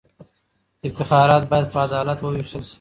افتخارات 0.87 1.43
باید 1.51 1.67
په 1.73 1.77
عدالت 1.87 2.19
ووېشل 2.21 2.61
سي. 2.67 2.69